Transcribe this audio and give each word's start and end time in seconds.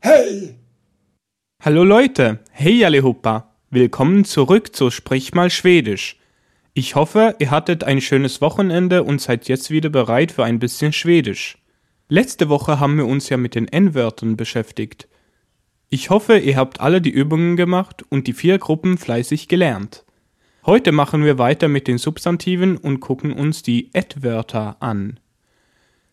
Hey! 0.00 0.54
Hallo 1.60 1.82
Leute, 1.82 2.38
hey 2.52 2.84
allihopa, 2.84 3.56
willkommen 3.70 4.24
zurück 4.24 4.76
zu 4.76 4.90
Sprich 4.90 5.34
mal 5.34 5.50
Schwedisch. 5.50 6.20
Ich 6.72 6.94
hoffe, 6.94 7.34
ihr 7.40 7.50
hattet 7.50 7.82
ein 7.82 8.00
schönes 8.00 8.40
Wochenende 8.40 9.02
und 9.02 9.20
seid 9.20 9.48
jetzt 9.48 9.70
wieder 9.70 9.88
bereit 9.88 10.30
für 10.30 10.44
ein 10.44 10.60
bisschen 10.60 10.92
Schwedisch. 10.92 11.58
Letzte 12.08 12.48
Woche 12.48 12.78
haben 12.78 12.96
wir 12.96 13.06
uns 13.06 13.28
ja 13.28 13.36
mit 13.36 13.56
den 13.56 13.66
N-Wörtern 13.66 14.36
beschäftigt. 14.36 15.08
Ich 15.88 16.10
hoffe, 16.10 16.38
ihr 16.38 16.56
habt 16.56 16.80
alle 16.80 17.00
die 17.00 17.10
Übungen 17.10 17.56
gemacht 17.56 18.04
und 18.08 18.28
die 18.28 18.34
vier 18.34 18.58
Gruppen 18.58 18.98
fleißig 18.98 19.48
gelernt. 19.48 20.04
Heute 20.64 20.92
machen 20.92 21.24
wir 21.24 21.38
weiter 21.38 21.66
mit 21.66 21.88
den 21.88 21.98
Substantiven 21.98 22.76
und 22.76 23.00
gucken 23.00 23.32
uns 23.32 23.64
die 23.64 23.90
Et-Wörter 23.94 24.76
an. 24.78 25.18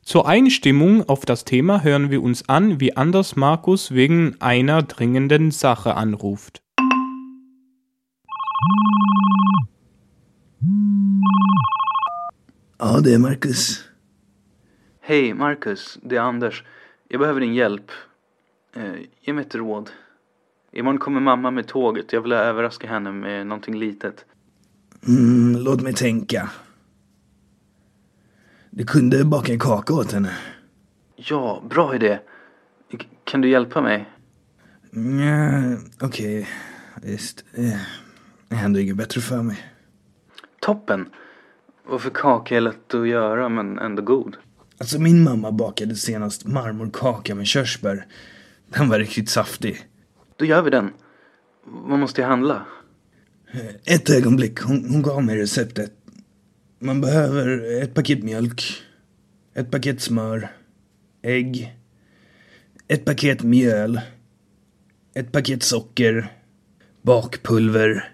Zur 0.05 0.27
Einstimmung 0.27 1.09
auf 1.09 1.25
das 1.25 1.45
Thema 1.45 1.81
hören 1.81 2.11
wir 2.11 2.21
uns 2.21 2.47
an, 2.47 2.79
wie 2.79 2.95
Anders 2.95 3.35
Markus 3.35 3.89
wegen 3.89 4.35
einer 4.39 4.83
dringenden 4.83 5.49
Sache 5.49 5.95
anruft. 5.95 6.61
Ja, 12.77 13.01
det 13.01 13.13
är 13.13 13.19
Marcus. 13.19 13.83
Hej, 15.01 15.33
Marcus. 15.33 15.99
Det 16.03 16.15
är 16.15 16.21
Anders. 16.21 16.63
Jag 17.07 17.19
behöver 17.19 17.41
din 17.41 17.53
hjälp. 17.55 17.91
Eh, 18.75 18.81
ge 19.21 19.33
mig 19.33 19.45
ett 19.45 19.55
råd. 19.55 19.89
Imorgon 20.71 20.99
kommer 20.99 21.19
mamma 21.19 21.51
med 21.51 21.67
tåget. 21.67 22.13
Jag 22.13 22.21
vill 22.21 22.31
överraska 22.31 22.87
henne 22.87 23.11
med 23.11 23.47
någonting 23.47 23.79
litet. 23.79 24.25
Mm, 25.07 25.63
låt 25.63 25.81
mig 25.81 25.93
tänka. 25.93 26.49
Du 28.77 28.83
kunde 28.85 29.25
baka 29.25 29.51
en 29.53 29.59
kaka 29.59 29.93
åt 29.93 30.11
henne. 30.11 30.37
Ja, 31.15 31.63
bra 31.69 31.95
idé. 31.95 32.19
Kan 33.23 33.41
du 33.41 33.49
hjälpa 33.49 33.81
mig? 33.81 34.09
Nja, 34.91 35.77
okej. 36.01 36.47
Visst. 37.01 37.43
Eh, 37.53 37.77
Det 38.49 38.55
händer 38.55 38.79
inget 38.81 38.95
bättre 38.95 39.21
för 39.21 39.41
mig. 39.41 39.57
Toppen! 40.61 41.09
Varför 41.89 42.09
kaka 42.09 42.57
är 42.57 42.61
lätt 42.61 42.93
att 42.93 43.07
göra 43.07 43.49
men 43.49 43.79
ändå 43.79 44.01
god? 44.01 44.37
Alltså 44.77 44.99
min 45.01 45.23
mamma 45.23 45.51
bakade 45.51 45.95
senast 45.95 46.45
marmorkaka 46.47 47.35
med 47.35 47.47
körsbär. 47.47 48.05
Den 48.69 48.89
var 48.89 48.99
riktigt 48.99 49.29
saftig. 49.29 49.81
Då 50.35 50.45
gör 50.45 50.61
vi 50.61 50.69
den. 50.69 50.89
Vad 51.65 51.99
måste 51.99 52.21
jag 52.21 52.27
handla? 52.27 52.65
Ett 53.85 54.09
ögonblick, 54.09 54.59
hon, 54.61 54.85
hon 54.89 55.01
gav 55.01 55.23
mig 55.23 55.37
receptet. 55.37 55.91
Man 56.85 57.01
behöver 57.01 57.81
ett 57.83 57.93
paket 57.93 58.23
mjölk, 58.23 58.61
ett 59.53 59.71
paket 59.71 60.01
smör, 60.01 60.47
ägg, 61.21 61.75
ett 62.87 63.05
paket 63.05 63.43
mjöl, 63.43 64.01
ett 65.13 65.31
paket 65.31 65.63
socker, 65.63 66.27
bakpulver, 67.01 68.13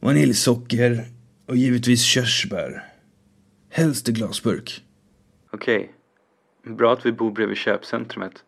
vaniljsocker 0.00 1.04
och 1.46 1.56
givetvis 1.56 2.02
körsbär. 2.02 2.84
Helst 3.70 4.08
i 4.08 4.12
glasburk. 4.12 4.84
Okej. 5.50 5.92
Bra 6.64 6.92
att 6.92 7.06
vi 7.06 7.12
bor 7.12 7.30
bredvid 7.30 7.56
köpcentrumet. 7.56 8.44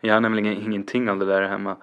Jag 0.00 0.14
har 0.14 0.20
nämligen 0.20 0.62
ingenting 0.62 1.10
av 1.10 1.18
det 1.18 1.26
där 1.26 1.48
hemma. 1.48 1.76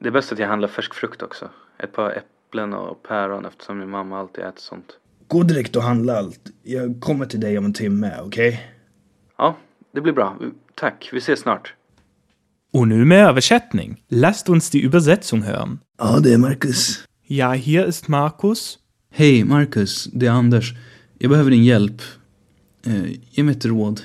Det 0.00 0.08
är 0.08 0.12
bäst 0.12 0.32
att 0.32 0.38
jag 0.38 0.48
handlar 0.48 0.68
färsk 0.68 0.94
frukt 0.94 1.22
också. 1.22 1.50
Ett 1.78 1.92
par 1.92 2.10
äpplen 2.10 2.72
och 2.72 3.02
päron 3.02 3.44
eftersom 3.44 3.78
min 3.78 3.90
mamma 3.90 4.18
alltid 4.18 4.44
äter 4.44 4.60
sånt. 4.60 4.98
Gå 5.28 5.42
direkt 5.42 5.76
och 5.76 5.82
handla 5.82 6.18
allt. 6.18 6.40
Jag 6.62 7.00
kommer 7.00 7.26
till 7.26 7.40
dig 7.40 7.58
om 7.58 7.64
en 7.64 7.72
timme, 7.72 8.12
okej? 8.22 8.60
Ja, 9.38 9.56
det 9.94 10.00
blir 10.00 10.12
bra. 10.12 10.38
Tack, 10.74 11.08
vi 11.12 11.18
ses 11.18 11.40
snart. 11.40 11.74
Und 12.72 12.88
nu 12.88 13.04
med 13.04 13.26
Översättning. 13.26 14.02
Lasst 14.08 14.48
uns 14.48 14.70
die 14.70 14.82
Übersetzung 14.82 15.42
hören. 15.42 15.78
Ja, 15.98 16.20
det 16.20 16.32
är 16.32 16.38
Marcus. 16.38 17.04
Ja, 17.26 17.52
hier 17.52 17.86
ist 17.86 18.08
Markus. 18.08 18.78
Hej, 19.10 19.44
Marcus. 19.44 20.08
Det 20.12 20.26
är 20.26 20.30
Anders. 20.30 20.74
Jag 21.18 21.30
behöver 21.30 21.50
din 21.50 21.64
hjälp. 21.64 22.02
Eh, 22.86 23.12
ge 23.30 23.42
mig 23.42 23.54
ett 23.54 23.64
råd. 23.64 24.00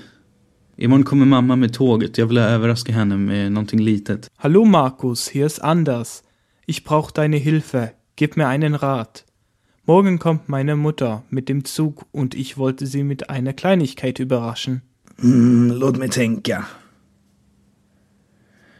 Imorgon 0.77 1.03
kommer 1.03 1.25
mamma 1.25 1.55
med 1.55 1.73
tåget. 1.73 2.17
Jag 2.17 2.25
vill 2.25 2.37
överraska 2.37 2.91
henne 2.91 3.17
med 3.17 3.51
någonting 3.51 3.79
litet. 3.79 4.31
Hallo 4.35 4.65
Markus, 4.65 5.29
hier 5.29 5.45
ist 5.45 5.59
Anders. 5.59 6.21
Ich 6.65 6.83
brauche 6.83 7.11
deine 7.15 7.37
Hilfe. 7.37 7.89
Gib 8.15 8.37
mir 8.37 8.47
einen 8.47 8.75
Rat. 8.75 9.23
Morgen 9.89 10.19
kommt 10.19 10.49
meine 10.49 10.75
Mutter 10.75 11.23
mit 11.31 11.49
dem 11.49 11.65
Zug 11.65 12.05
und 12.11 12.35
ich 12.35 12.59
wollte 12.59 12.85
sie 12.85 13.01
mit 13.03 13.31
einer 13.31 13.53
Kleinigkeit 13.53 14.19
überraschen. 14.19 14.83
Mm, 15.17 15.71
låt 15.71 15.97
mig 15.97 16.11
tänka. 16.11 16.67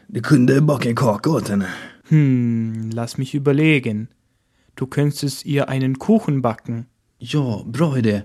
Du 0.08 0.20
kunde 0.22 0.60
baka 0.62 0.92
kaka 0.94 1.30
åt 1.30 1.48
henne. 1.50 1.66
Hm, 2.10 2.90
lass 2.94 3.18
mich 3.18 3.34
überlegen. 3.34 4.08
Du 4.76 4.86
könntest 4.86 5.44
ihr 5.46 5.68
einen 5.68 5.98
Kuchen 5.98 6.42
backen. 6.42 6.86
Ja, 7.18 7.62
bra 7.66 7.96
idé. 7.96 8.22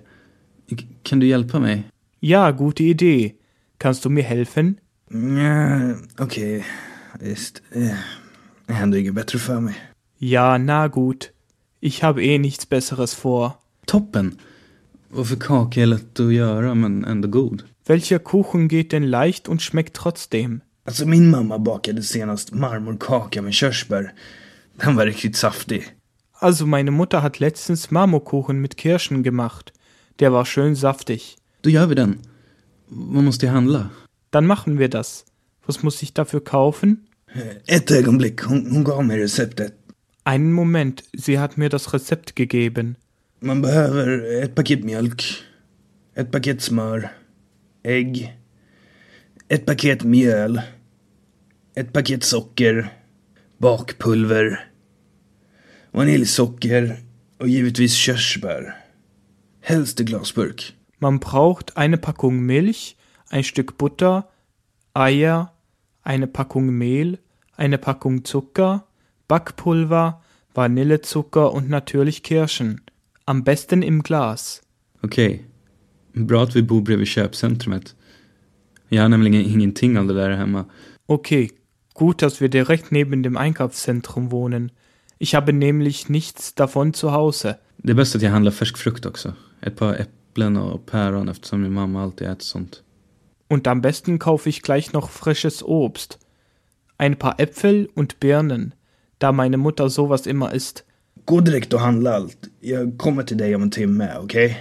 K- 0.69 0.85
Kan 1.03 1.19
du 1.19 1.25
hjälpa 1.25 1.59
mig? 1.59 1.85
Ja, 2.21 2.51
gute 2.51 2.83
Idee. 2.83 3.33
Kannst 3.79 4.05
du 4.05 4.09
mir 4.11 4.23
helfen? 4.23 4.79
Nja, 5.09 5.95
okej. 6.19 6.63
Visst. 7.19 7.63
Eh, 7.71 7.95
Det 8.67 8.73
händer 8.73 8.97
inget 8.99 9.13
bättre 9.15 9.39
för 9.39 9.59
mig. 9.59 9.73
Ja, 10.19 10.57
na 10.59 10.87
gut. 10.87 11.31
Ich 11.79 12.03
habe 12.03 12.23
eh 12.23 12.39
nichts 12.39 12.65
Besseres 12.65 13.13
vor. 13.13 13.51
Toppen! 13.85 14.39
Varför 15.09 15.35
kaka 15.35 15.81
är 15.81 15.85
lätt 15.85 16.19
att 16.19 16.33
göra 16.33 16.75
men 16.75 17.05
ändå 17.05 17.27
god? 17.27 17.63
Welcher 17.87 18.19
Kuchen 18.19 18.67
geht 18.67 18.91
denn 18.91 19.09
leicht 19.09 19.47
und 19.47 19.61
schmeckt 19.61 19.93
trotzdem? 19.93 20.61
Alltså 20.85 21.05
min 21.05 21.29
mamma 21.29 21.59
bakade 21.59 22.03
senast 22.03 22.51
marmorkaka 22.53 23.41
med 23.41 23.53
körsbär. 23.53 24.13
Den 24.83 24.95
var 24.95 25.05
riktigt 25.05 25.35
saftig. 25.37 25.83
Also 26.39 26.65
meine 26.65 26.91
Mutter 26.91 27.19
hat 27.19 27.39
letztens 27.39 27.91
Marmorkuchen 27.91 28.61
mit 28.61 28.77
Kirschen 28.77 29.23
gemacht. 29.23 29.73
Der 30.19 30.31
war 30.31 30.45
schön 30.45 30.75
saftig. 30.75 31.37
Då 31.61 31.69
gör 31.69 31.87
vi 31.87 31.95
den. 31.95 32.19
Vad 32.87 33.23
måste 33.23 33.47
handla? 33.47 33.89
Dann 34.29 34.47
machen 34.47 34.79
wir 34.79 34.89
das. 34.89 35.25
Was 35.65 35.83
muss 35.83 36.03
ich 36.03 36.13
dafür 36.13 36.39
kaufen? 36.39 37.07
Ett 37.65 37.91
ögonblick, 37.91 38.45
hon, 38.45 38.71
hon 38.71 38.83
gav 38.83 39.03
mig 39.03 39.17
receptet. 39.17 39.73
Einen 40.27 40.53
Moment, 40.53 41.03
sie 41.13 41.37
hat 41.37 41.55
mir 41.55 41.69
das 41.69 41.93
Rezept 41.93 42.35
gegeben. 42.35 42.97
Man 43.41 43.61
behöver 43.61 44.23
ett 44.41 44.55
paket 44.55 44.83
mjölk, 44.83 45.23
ett 46.15 46.31
paket 46.31 46.61
smör, 46.61 47.11
ägg, 47.83 48.33
ett 49.47 49.65
paket 49.67 50.03
mjöl, 50.03 50.61
ett 51.75 51.93
paket 51.93 52.23
socker, 52.23 52.89
bakpulver, 53.59 54.67
vaniljsocker 55.91 56.97
och 57.37 57.47
givetvis 57.47 57.93
körsbär. 57.93 58.75
Helst 59.61 59.99
i 59.99 60.03
glasburk. 60.03 60.73
Man 60.97 61.19
braucht 61.19 61.77
eine 61.77 61.97
Packung 61.97 62.45
Milch, 62.45 62.97
ein 63.29 63.43
Stück 63.43 63.77
Butter, 63.77 64.23
Eier, 64.93 65.51
eine 66.01 66.25
Packung 66.25 66.75
Mehl, 66.77 67.19
eine 67.55 67.77
Packung 67.77 68.25
Zucker, 68.25 68.87
Backpulver, 69.27 70.21
Vanillezucker 70.53 71.53
und 71.53 71.69
natürlich 71.69 72.23
Kirschen. 72.23 72.81
Am 73.25 73.43
besten 73.43 73.81
im 73.81 74.03
Glas. 74.03 74.61
Okej. 75.01 75.45
Bra 76.13 76.43
att 76.43 76.55
vi 76.55 76.61
bor 76.61 76.81
bredvid 76.81 77.07
köpcentrumet. 77.07 77.95
Jag 78.89 79.01
har 79.01 79.09
nämligen 79.09 79.41
ingenting 79.41 79.97
av 79.97 80.07
det 80.07 80.13
där 80.13 80.29
hemma. 80.29 80.65
Okay, 81.07 81.49
gut, 81.93 82.21
dass 82.21 82.41
wir 82.41 82.49
direkt 82.49 82.91
neben 82.91 83.23
dem 83.23 83.37
Einkaufszentrum 83.37 84.31
wohnen. 84.31 84.71
Ich 85.17 85.35
habe 85.35 85.53
nämlich 85.53 86.09
nichts 86.09 86.53
davon 86.53 86.93
zu 86.93 87.11
Hause. 87.11 87.57
Det 87.77 87.91
är 87.91 87.95
bäst 87.95 88.15
att 88.15 88.21
jag 88.21 88.31
handlar 88.31 88.51
färsk 88.51 88.77
frukt 88.77 89.05
också. 89.05 89.33
Ett 89.61 89.75
par 89.75 89.93
äpplen 89.93 90.57
och 90.57 90.85
päron 90.85 91.29
eftersom 91.29 91.61
min 91.61 91.73
mamma 91.73 92.03
alltid 92.03 92.27
äter 92.27 92.43
sånt. 92.43 92.83
Und 93.47 93.67
am 93.67 93.81
besten 93.81 94.19
kaufe 94.19 94.49
ich 94.49 94.61
gleich 94.61 94.93
noch 94.93 95.09
frisches 95.09 95.63
Obst. 95.63 96.19
Ein 96.97 97.15
paar 97.15 97.35
Äpfel 97.39 97.89
und 97.95 98.19
Birnen, 98.19 98.73
da 99.19 99.31
meine 99.31 99.57
Mutter 99.57 99.89
sowas 99.89 100.27
immer 100.27 100.53
isst. 100.53 100.85
Gå 101.25 101.41
direkt 101.41 101.73
och 101.73 101.81
handla 101.81 102.13
allt. 102.13 102.49
Jag 102.61 102.97
kommer 102.97 103.23
till 103.23 103.37
dig 103.37 103.55
om 103.55 103.63
en 103.63 103.71
timme, 103.71 104.19
okej? 104.19 104.55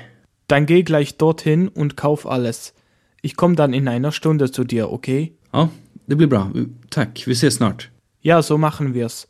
Dann 0.47 0.67
geh 0.67 0.83
gleich 0.83 1.17
dorthin 1.17 1.69
und 1.69 1.97
kauf 1.97 2.27
alles. 2.27 2.75
Ich 3.23 3.37
komme 3.37 3.57
dann 3.57 3.75
in 3.75 3.89
einer 3.89 4.13
Stunde 4.13 4.51
zu 4.51 4.65
dir, 4.65 4.91
okay? 4.93 5.33
Ja, 5.53 5.69
det 6.07 6.17
blir 6.17 6.29
bra. 6.29 6.51
Tack, 6.91 7.27
vi 7.27 7.35
ses 7.35 7.55
snart. 7.55 7.91
Ja, 8.21 8.43
so 8.43 8.59
machen 8.59 8.95
wir's. 8.95 9.29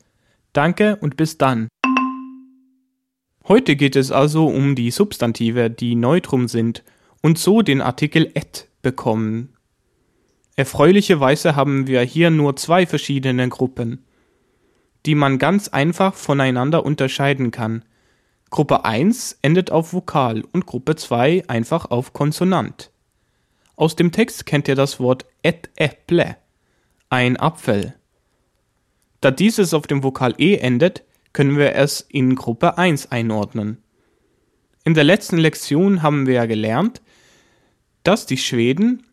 Danke 0.53 0.97
und 0.97 1.17
bis 1.17 1.39
dann. 1.39 1.69
Heute 3.47 3.77
geht 3.77 3.97
es 3.97 4.11
also 4.11 4.47
um 4.47 4.75
die 4.75 4.91
Substantive, 4.91 5.71
die 5.71 5.95
neutrum 5.95 6.49
sind 6.49 6.83
und 7.23 7.39
so 7.39 7.63
den 7.63 7.81
Artikel 7.81 8.31
et 8.35 8.69
bekommen. 8.83 9.51
Erfreulicherweise 10.57 11.57
haben 11.57 11.87
wir 11.87 12.01
hier 12.03 12.31
nur 12.31 12.57
zwei 12.57 12.87
verschiedene 12.87 13.49
Gruppen, 13.49 14.05
die 15.07 15.15
man 15.15 15.39
ganz 15.39 15.69
einfach 15.69 16.15
voneinander 16.15 16.85
unterscheiden 16.85 17.51
kann. 17.51 17.85
Gruppe 18.51 18.85
1 18.85 19.39
endet 19.43 19.71
auf 19.71 19.93
Vokal 19.93 20.45
und 20.53 20.67
Gruppe 20.67 20.97
2 20.97 21.45
einfach 21.49 21.91
auf 21.91 22.13
Konsonant. 22.13 22.91
Aus 23.77 23.97
dem 23.97 24.13
Text 24.13 24.47
kennt 24.47 24.69
ihr 24.69 24.77
das 24.77 25.01
Wort 25.01 25.27
et 25.43 25.71
äpple. 25.77 26.37
ein 27.11 27.37
Apfel. 27.37 27.95
Da 29.21 29.31
dieses 29.31 29.73
auf 29.75 29.87
dem 29.87 30.03
Vokal 30.03 30.35
E 30.39 30.57
endet, 30.57 31.05
können 31.33 31.57
wir 31.57 31.75
es 31.75 32.01
in 32.01 32.35
Gruppe 32.35 32.79
1 32.79 33.11
einordnen. 33.11 33.79
In 34.85 34.95
der 34.95 35.05
letzten 35.05 35.39
Lektion 35.39 36.03
haben 36.03 36.27
wir 36.27 36.35
ja 36.35 36.47
gelernt, 36.47 37.01
dass 38.03 38.27
die 38.27 38.37
Schweden, 38.37 39.07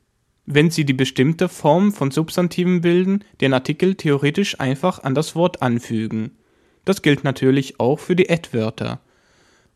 wenn 0.46 0.72
sie 0.72 0.86
die 0.86 0.94
bestimmte 0.94 1.50
Form 1.50 1.92
von 1.92 2.12
Substantiven 2.12 2.82
bilden, 2.82 3.24
den 3.42 3.54
Artikel 3.54 3.96
theoretisch 3.96 4.60
einfach 4.60 5.04
an 5.04 5.16
das 5.16 5.36
Wort 5.36 5.62
anfügen. 5.62 6.38
Das 6.86 7.02
gilt 7.02 7.24
natürlich 7.24 7.80
auch 7.80 8.00
für 8.00 8.16
die 8.16 8.30
Ad-Wörter. 8.30 9.00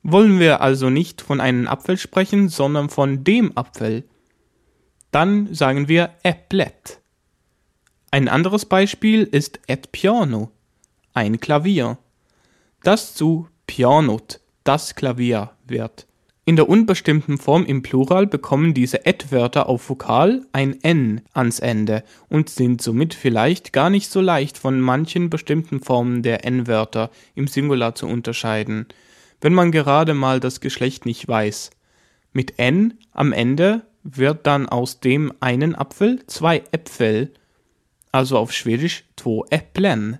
Wollen 0.02 0.40
wir 0.40 0.62
also 0.62 0.90
nicht 0.90 1.22
von 1.22 1.42
einem 1.42 1.68
Apfel 1.68 1.98
sprechen, 1.98 2.50
sondern 2.50 2.90
von 2.90 3.24
dem 3.24 3.58
Apfel, 3.58 4.04
dann 5.12 5.54
sagen 5.54 5.88
wir 5.88 6.12
äpplet. 6.24 7.00
Ein 8.12 8.28
anderes 8.28 8.66
Beispiel 8.66 9.24
ist 9.24 9.60
et 9.68 9.92
piano, 9.92 10.52
ein 11.14 11.40
Klavier, 11.40 11.98
das 12.84 13.16
zu 13.16 13.48
pianot, 13.66 14.42
das 14.64 14.96
Klavier 14.96 15.52
wird. 15.66 16.06
In 16.48 16.56
der 16.58 16.70
unbestimmten 16.70 17.40
Form 17.40 17.66
im 17.66 17.82
Plural 17.82 18.28
bekommen 18.28 18.76
diese 18.76 19.04
Et-Wörter 19.08 19.68
auf 19.68 19.90
Vokal 19.90 20.46
ein 20.54 20.80
N 20.84 21.22
ans 21.34 21.58
Ende 21.58 22.04
und 22.30 22.50
sind 22.50 22.84
somit 22.84 23.16
vielleicht 23.16 23.74
gar 23.74 23.90
nicht 23.90 24.12
so 24.12 24.22
leicht 24.22 24.60
von 24.60 24.80
manchen 24.80 25.32
bestimmten 25.32 25.82
Formen 25.82 26.22
der 26.22 26.46
N-Wörter 26.46 27.10
im 27.34 27.48
Singular 27.48 27.96
zu 27.96 28.06
unterscheiden, 28.06 28.86
wenn 29.42 29.56
man 29.56 29.72
gerade 29.72 30.14
mal 30.14 30.40
das 30.40 30.60
Geschlecht 30.60 31.08
nicht 31.08 31.28
weiß. 31.28 31.72
Mit 32.32 32.60
N 32.60 32.94
am 33.12 33.34
Ende 33.34 33.82
wird 34.04 34.46
dann 34.46 34.70
aus 34.70 35.00
dem 35.00 35.34
einen 35.40 35.74
Apfel 35.74 36.24
zwei 36.28 36.62
Äpfel, 36.72 37.34
also 38.12 38.38
auf 38.38 38.52
Schwedisch 38.52 39.06
två 39.16 39.46
äpplen, 39.50 40.20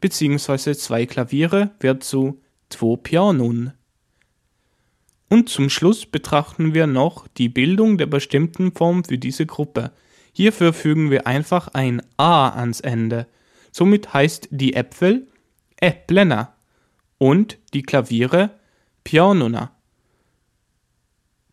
beziehungsweise 0.00 0.76
zwei 0.76 1.06
Klaviere 1.06 1.70
wird 1.78 2.02
zu 2.02 2.40
två 2.68 2.96
pianon. 2.96 3.74
Und 5.32 5.48
zum 5.48 5.70
Schluss 5.70 6.04
betrachten 6.04 6.74
wir 6.74 6.86
noch 6.86 7.26
die 7.26 7.48
Bildung 7.48 7.96
der 7.96 8.04
bestimmten 8.04 8.70
Form 8.70 9.02
für 9.02 9.16
diese 9.16 9.46
Gruppe. 9.46 9.92
Hierfür 10.34 10.74
fügen 10.74 11.10
wir 11.10 11.26
einfach 11.26 11.68
ein 11.68 12.02
a 12.18 12.50
ans 12.50 12.80
Ende. 12.80 13.26
Somit 13.70 14.12
heißt 14.12 14.48
die 14.50 14.74
Äpfel 14.74 15.26
Äpplena 15.80 16.52
und 17.16 17.56
die 17.72 17.80
Klaviere 17.80 18.50
Pianona. 19.04 19.74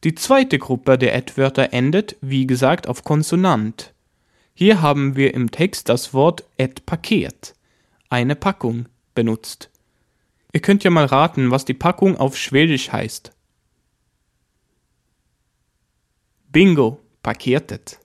Die 0.03 0.13
zweite 0.13 0.59
Gruppe 0.59 0.97
der 0.97 1.15
Ad-Wörter 1.15 1.71
endet, 1.71 2.17
wie 2.19 2.47
gesagt, 2.47 2.85
auf 2.85 3.05
Konsonant. 3.05 3.93
Hier 4.53 4.81
haben 4.81 5.15
wir 5.15 5.33
im 5.33 5.51
Text 5.51 5.87
das 5.87 6.13
Wort 6.13 6.43
Ad-Paket, 6.59 7.55
eine 8.09 8.35
Packung, 8.35 8.89
benutzt. 9.15 9.69
Ihr 10.51 10.59
könnt 10.59 10.83
ja 10.83 10.91
mal 10.91 11.05
raten, 11.05 11.49
was 11.49 11.63
die 11.63 11.73
Packung 11.73 12.17
auf 12.17 12.35
Schwedisch 12.35 12.91
heißt. 12.91 13.31
Bingo, 16.51 16.99
paketet. 17.21 17.99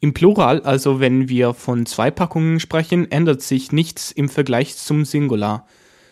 Im 0.00 0.12
Plural, 0.12 0.60
also 0.60 1.00
wenn 1.00 1.30
wir 1.30 1.54
von 1.54 1.86
zwei 1.86 2.10
Packungen 2.10 2.60
sprechen, 2.60 3.10
ändert 3.10 3.40
sich 3.40 3.72
nichts 3.72 4.10
im 4.10 4.28
Vergleich 4.28 4.76
zum 4.76 5.06
Singular. 5.06 5.66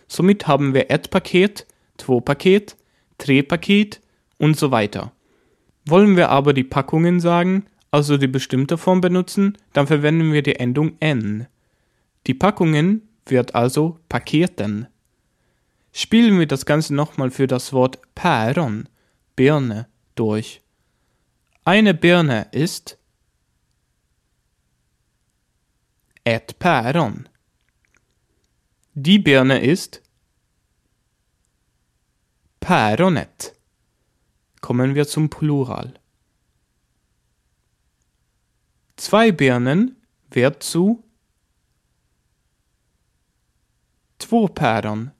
Somit 0.09 0.47
haben 0.47 0.73
wir 0.73 0.91
ett 0.91 1.11
Paket, 1.11 1.67
två 1.99 2.23
Paket, 2.23 2.79
tre 3.19 3.43
Paket 3.43 4.01
und 4.39 4.57
so 4.57 4.71
weiter. 4.71 5.13
Wollen 5.85 6.17
wir 6.17 6.31
aber 6.31 6.55
die 6.55 6.65
Packungen 6.65 7.21
sagen, 7.21 7.67
also 7.91 8.17
die 8.17 8.27
bestimmte 8.27 8.79
Form 8.79 9.03
benutzen, 9.03 9.59
dann 9.75 9.87
verwenden 9.87 10.33
wir 10.33 10.43
die 10.43 10.57
Endung 10.57 10.93
n. 11.01 11.47
Die 12.27 12.35
Packungen 12.35 13.07
wird 13.27 13.55
also 13.55 13.99
Paketen. 14.09 14.87
Spielen 15.93 16.39
wir 16.39 16.47
das 16.47 16.65
Ganze 16.65 16.95
nochmal 16.95 17.31
für 17.31 17.47
das 17.47 17.75
Wort 17.75 17.99
Päron, 18.15 18.89
Birne, 19.37 19.87
durch. 20.15 20.63
Eine 21.65 21.93
Birne 21.93 22.49
ist 22.53 22.99
ett 26.25 26.59
päron. 26.59 27.29
Die 28.95 29.19
Birne 29.19 29.61
ist 29.61 30.03
päronet. 32.61 33.55
Kommen 34.63 34.95
wir 34.95 35.07
zum 35.07 35.29
Plural. 35.29 36.01
Zwei 38.97 39.31
Birnen 39.31 39.97
wird 40.31 40.63
zu 40.63 41.05
två 44.19 44.49
päron 44.49 45.11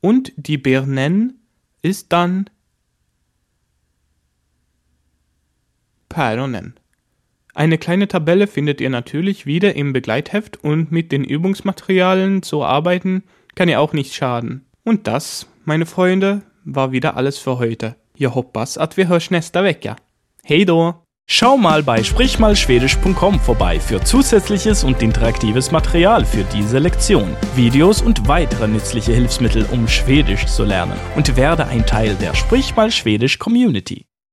und 0.00 0.32
die 0.36 0.58
Birnen 0.58 1.46
ist 1.82 2.12
dann 2.12 2.48
Päronen. 6.14 6.74
Eine 7.54 7.76
kleine 7.76 8.06
Tabelle 8.06 8.46
findet 8.46 8.80
ihr 8.80 8.90
natürlich 8.90 9.46
wieder 9.46 9.74
im 9.74 9.92
Begleitheft 9.92 10.62
und 10.62 10.92
mit 10.92 11.10
den 11.10 11.24
Übungsmaterialien 11.24 12.42
zu 12.42 12.64
arbeiten 12.64 13.24
kann 13.56 13.68
ja 13.68 13.80
auch 13.80 13.92
nicht 13.92 14.14
schaden. 14.14 14.64
Und 14.84 15.08
das, 15.08 15.46
meine 15.64 15.86
Freunde, 15.86 16.42
war 16.64 16.92
wieder 16.92 17.16
alles 17.16 17.38
für 17.38 17.58
heute. 17.58 17.96
Jag 18.16 18.34
hoppas 18.34 18.78
att 18.78 18.96
vi 18.96 19.04
hörs 19.04 19.30
nästa 19.30 19.62
vecka. 19.62 19.96
Hej 20.44 20.64
då! 20.64 20.94
Schau 21.26 21.56
mal 21.56 21.82
bei 21.82 22.02
sprichmalschwedisch.com 22.02 23.40
vorbei 23.40 23.80
für 23.80 24.00
zusätzliches 24.04 24.84
und 24.84 25.02
interaktives 25.02 25.72
Material 25.72 26.24
für 26.24 26.44
diese 26.52 26.78
Lektion, 26.78 27.36
Videos 27.56 28.02
und 28.02 28.28
weitere 28.28 28.68
nützliche 28.68 29.12
Hilfsmittel, 29.12 29.66
um 29.72 29.88
Schwedisch 29.88 30.46
zu 30.46 30.64
lernen 30.64 30.98
und 31.16 31.36
werde 31.36 31.66
ein 31.66 31.86
Teil 31.86 32.14
der 32.16 32.34
Sprich 32.34 32.76
mal 32.76 32.90
Schwedisch 32.90 33.38
Community. 33.38 34.06